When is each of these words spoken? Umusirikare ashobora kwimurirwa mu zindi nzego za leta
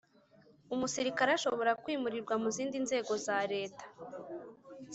Umusirikare 0.73 1.31
ashobora 1.33 1.71
kwimurirwa 1.83 2.33
mu 2.41 2.49
zindi 2.55 2.77
nzego 2.85 3.13
za 3.25 3.37
leta 3.53 3.85